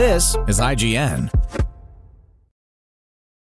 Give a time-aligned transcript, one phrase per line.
[0.00, 1.28] This is IGN.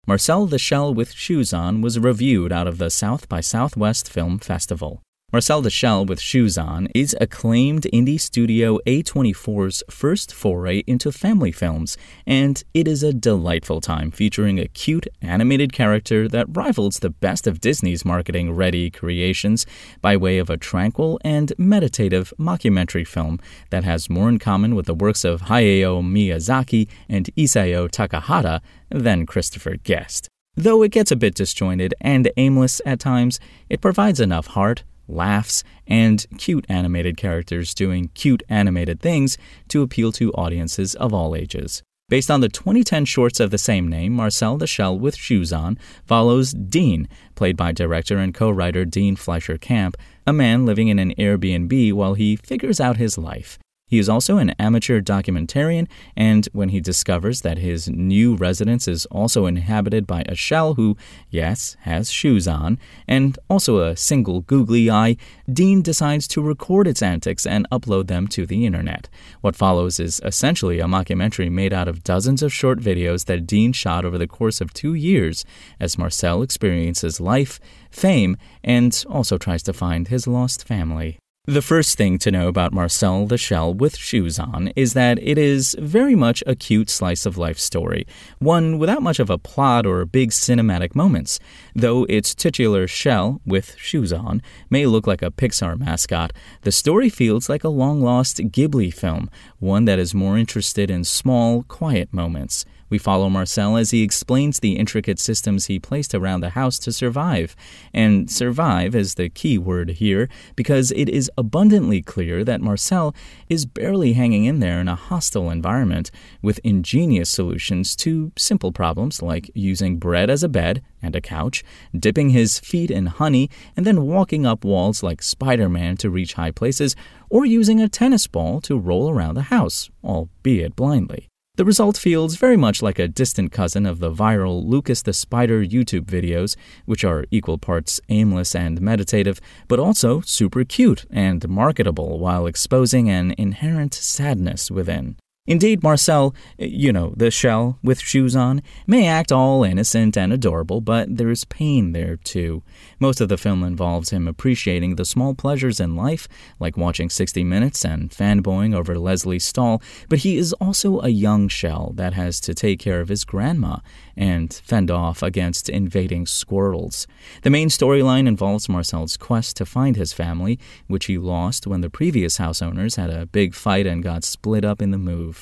[0.05, 4.37] Marcel the Shell with Shoes On was reviewed out of the South by Southwest Film
[4.37, 5.01] Festival.
[5.33, 11.51] Marcel the Shell with Shoes On is acclaimed indie studio A24's first foray into family
[11.51, 11.97] films,
[12.27, 17.47] and it is a delightful time featuring a cute animated character that rivals the best
[17.47, 19.65] of Disney's marketing ready creations
[20.01, 23.39] by way of a tranquil and meditative mockumentary film
[23.71, 29.25] that has more in common with the works of Hayao Miyazaki and Isao Takahata than
[29.25, 30.29] Christopher Guest.
[30.55, 33.39] Though it gets a bit disjointed and aimless at times,
[33.71, 39.37] it provides enough heart, laughs, and cute animated characters doing cute animated things
[39.69, 41.83] to appeal to audiences of all ages.
[42.09, 45.79] Based on the 2010 shorts of the same name, Marcel the Shell with Shoes On
[46.05, 49.95] follows Dean, played by director and co writer Dean Fleischer Camp,
[50.27, 53.57] a man living in an Airbnb while he figures out his life.
[53.93, 59.05] He is also an amateur documentarian, and when he discovers that his new residence is
[59.11, 60.97] also inhabited by a shell who,
[61.29, 65.15] yes, has shoes on, and also a single googly eye,
[65.47, 69.09] Dean decides to record its antics and upload them to the internet.
[69.41, 73.73] What follows is essentially a mockumentary made out of dozens of short videos that Dean
[73.73, 75.45] shot over the course of two years
[75.79, 77.59] as Marcel experiences life,
[77.91, 81.19] fame, and also tries to find his lost family.
[81.45, 85.37] The first thing to know about Marcel the Shell with Shoes On is that it
[85.37, 88.07] is very much a cute slice of life story,
[88.39, 91.41] one without much of a plot or big cinematic moments.
[91.75, 96.31] Though its titular shell, with shoes on, may look like a Pixar mascot,
[96.61, 99.29] the story feels like a long lost Ghibli film,
[99.59, 102.63] one that is more interested in small, quiet moments.
[102.93, 106.93] We follow Marcel as he explains the intricate systems he placed around the house to
[106.93, 107.55] survive.
[107.91, 113.15] And survive is the key word here because it is abundantly clear that Marcel
[113.49, 116.11] is barely hanging in there in a hostile environment
[116.43, 121.63] with ingenious solutions to simple problems like using bread as a bed and a couch,
[121.97, 126.33] dipping his feet in honey, and then walking up walls like Spider Man to reach
[126.33, 126.95] high places,
[127.31, 131.27] or using a tennis ball to roll around the house, albeit blindly.
[131.55, 135.63] The result feels very much like a distant cousin of the viral Lucas the Spider
[135.63, 136.55] YouTube videos,
[136.85, 143.07] which are equal parts aimless and meditative, but also super cute and marketable while exposing
[143.07, 145.15] an inherent sadness within.
[145.45, 150.79] Indeed, Marcel, you know, the shell with shoes on, may act all innocent and adorable,
[150.79, 152.63] but there's pain there too.
[152.97, 156.29] Most of the film involves him appreciating the small pleasures in life,
[156.61, 161.49] like watching 60 Minutes and fanboying over Lesley Stahl, but he is also a young
[161.49, 163.79] shell that has to take care of his grandma
[164.15, 167.05] and fend off against invading squirrels.
[167.41, 171.89] The main storyline involves Marcel's quest to find his family, which he lost when the
[171.89, 175.32] previous house owners had a big fight and got split up in the move.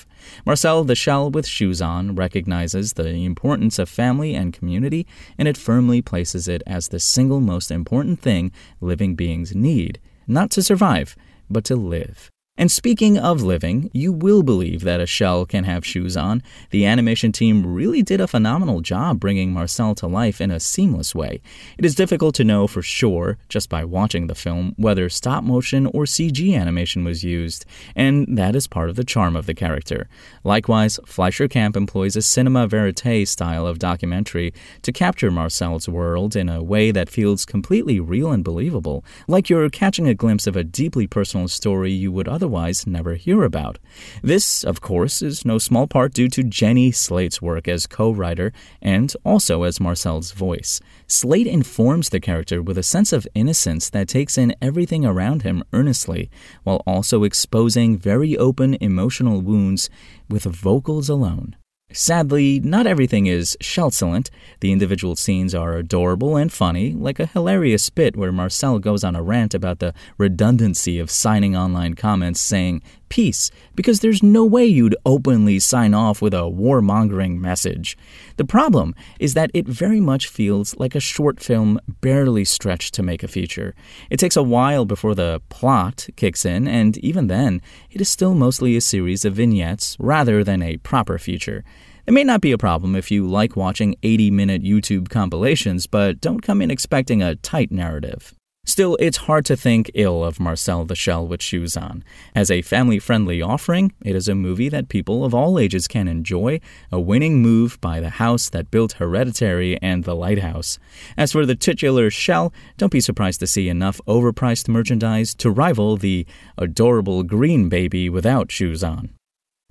[0.46, 5.06] Marcel the Shell with Shoes On recognizes the importance of family and community,
[5.38, 10.52] and it firmly places it as the single most important thing living beings need, not
[10.52, 11.16] to survive,
[11.50, 12.30] but to live.
[12.58, 16.44] And speaking of living, you will believe that a shell can have shoes on.
[16.72, 21.16] The animation team really did a phenomenal job bringing Marcel to life in a seamless
[21.16, 21.42] way.
[21.78, 25.86] It is difficult to know for sure, just by watching the film, whether stop motion
[25.88, 30.10] or CG animation was used, and that is part of the charm of the character.
[30.44, 36.50] Likewise, Fleischer Camp employs a cinema verite style of documentary to capture Marcel's world in
[36.50, 40.66] a way that feels completely real and believable, like you're catching a glimpse of a
[40.66, 43.78] deeply personal story you would otherwise otherwise never hear about.
[44.24, 48.52] This, of course, is no small part due to Jenny Slate's work as co writer
[48.82, 50.82] and also as Marcel's voice.
[51.06, 55.64] Slate informs the character with a sense of innocence that takes in everything around him
[55.72, 56.32] earnestly,
[56.64, 59.92] while also exposing very open emotional wounds
[60.28, 61.56] with vocals alone.
[61.94, 64.30] Sadly, not everything is Shelcellent.
[64.62, 69.16] The individual scenes are adorable and funny, like a hilarious bit where Marcel goes on
[69.16, 74.66] a rant about the redundancy of signing online comments saying peace because there's no way
[74.66, 77.98] you'd openly sign off with a warmongering message.
[78.38, 83.04] The problem is that it very much feels like a short film barely stretched to
[83.04, 83.76] make a feature.
[84.10, 87.62] It takes a while before the plot kicks in, and even then,
[87.92, 91.66] it is still mostly a series of vignettes rather than a proper feature.
[92.08, 96.22] It may not be a problem if you like watching 80 minute YouTube compilations, but
[96.22, 98.34] don't come in expecting a tight narrative.
[98.64, 102.04] Still, it's hard to think ill of Marcel the Shell with Shoes On.
[102.36, 106.08] As a family friendly offering, it is a movie that people of all ages can
[106.08, 106.62] enjoy,
[106.92, 110.80] a winning move by the house that built Hereditary and The Lighthouse.
[111.18, 115.98] As for the titular Shell, don't be surprised to see enough overpriced merchandise to rival
[115.98, 116.26] the
[116.58, 119.10] adorable green baby without shoes on.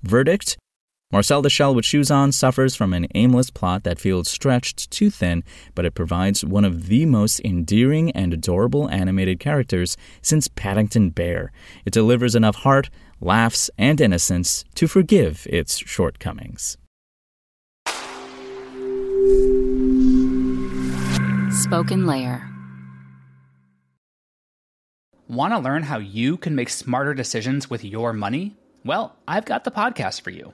[0.03, 0.57] Verdict
[1.11, 5.09] Marcel the Shell with Shoes On suffers from an aimless plot that feels stretched too
[5.09, 5.43] thin,
[5.75, 11.51] but it provides one of the most endearing and adorable animated characters since Paddington Bear.
[11.85, 16.77] It delivers enough heart, laughs, and innocence to forgive its shortcomings.
[21.51, 22.47] Spoken Layer.
[25.27, 28.55] Want to learn how you can make smarter decisions with your money?
[28.85, 30.53] Well, I've got the podcast for you.